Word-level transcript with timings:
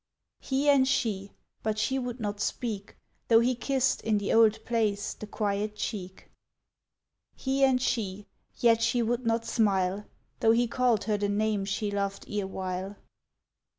He 0.39 0.67
and 0.67 0.87
she; 0.87 1.31
but 1.61 1.77
she 1.77 1.99
would 1.99 2.19
not 2.19 2.39
speak, 2.39 2.97
Though 3.27 3.39
he 3.39 3.53
kissed, 3.53 4.01
in 4.01 4.17
the 4.17 4.33
old 4.33 4.65
place, 4.65 5.13
the 5.13 5.27
quiet 5.27 5.75
cheek. 5.75 6.31
He 7.35 7.63
and 7.63 7.79
she; 7.79 8.25
yet 8.55 8.81
she 8.81 9.03
would 9.03 9.27
not 9.27 9.45
smile, 9.45 10.05
Though 10.39 10.53
he 10.53 10.65
called 10.67 11.03
her 11.03 11.17
the 11.17 11.29
name 11.29 11.65
she 11.65 11.91
loved 11.91 12.25
ere 12.27 12.47
while. 12.47 12.95